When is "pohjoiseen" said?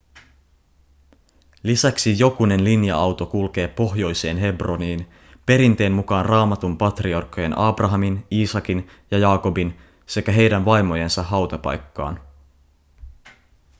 3.67-4.37